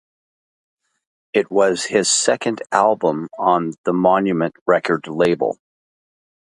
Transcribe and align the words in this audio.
It 1.31 1.51
was 1.51 1.85
his 1.85 2.09
second 2.09 2.63
album 2.71 3.27
on 3.37 3.73
the 3.85 3.93
Monument 3.93 4.55
Record 4.65 5.05
label. 5.05 5.59